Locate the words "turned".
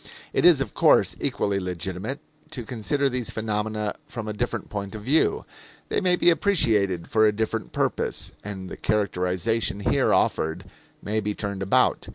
11.35-11.61